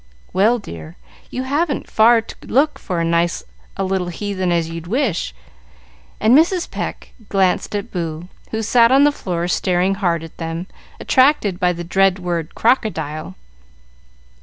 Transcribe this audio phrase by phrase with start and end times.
[0.33, 0.95] "Well, dear,
[1.29, 3.43] you haven't far to look for as nice
[3.77, 5.31] a little heathen as you'd wish;"
[6.19, 6.71] and Mrs.
[6.71, 10.65] Pecq glanced at Boo, who sat on the floor staring hard at them,
[10.99, 13.35] attracted by the dread word "crocodile."